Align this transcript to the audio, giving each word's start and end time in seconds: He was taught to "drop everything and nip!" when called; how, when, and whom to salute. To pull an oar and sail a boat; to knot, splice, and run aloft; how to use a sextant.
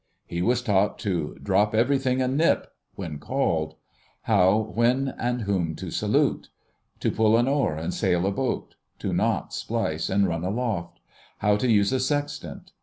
He 0.25 0.41
was 0.41 0.63
taught 0.63 0.97
to 1.01 1.37
"drop 1.43 1.75
everything 1.75 2.23
and 2.23 2.35
nip!" 2.35 2.71
when 2.95 3.19
called; 3.19 3.75
how, 4.23 4.57
when, 4.73 5.09
and 5.09 5.43
whom 5.43 5.75
to 5.75 5.91
salute. 5.91 6.49
To 7.01 7.11
pull 7.11 7.37
an 7.37 7.47
oar 7.47 7.75
and 7.75 7.93
sail 7.93 8.25
a 8.25 8.31
boat; 8.31 8.73
to 8.97 9.13
knot, 9.13 9.53
splice, 9.53 10.09
and 10.09 10.27
run 10.27 10.43
aloft; 10.43 10.99
how 11.37 11.55
to 11.57 11.69
use 11.69 11.93
a 11.93 11.99
sextant. 11.99 12.71